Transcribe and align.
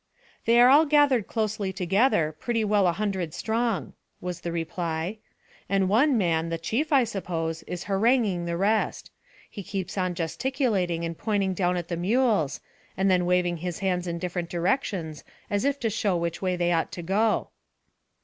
"They 0.45 0.59
are 0.59 0.69
all 0.69 0.87
gathered 0.87 1.27
closely 1.27 1.71
together, 1.71 2.31
pretty 2.39 2.63
well 2.63 2.87
a 2.87 2.91
hundred 2.91 3.35
strong," 3.35 3.93
was 4.19 4.39
the 4.41 4.51
reply, 4.51 5.19
"and 5.69 5.87
one 5.87 6.17
man 6.17 6.49
the 6.49 6.57
chief, 6.57 6.91
I 6.91 7.03
suppose 7.03 7.61
is 7.67 7.83
haranguing 7.83 8.45
the 8.45 8.57
rest. 8.57 9.11
He 9.47 9.61
keeps 9.61 9.99
on 9.99 10.15
gesticulating 10.15 11.05
and 11.05 11.15
pointing 11.15 11.53
down 11.53 11.77
at 11.77 11.87
the 11.87 11.97
mules, 11.97 12.61
and 12.97 13.11
then 13.11 13.27
waving 13.27 13.57
his 13.57 13.77
hands 13.77 14.07
in 14.07 14.17
different 14.17 14.49
directions 14.49 15.23
as 15.51 15.65
if 15.65 15.79
to 15.81 15.89
show 15.91 16.17
which 16.17 16.41
way 16.41 16.55
they 16.55 16.71
ought 16.71 16.91
to 16.93 17.03
go." 17.03 17.49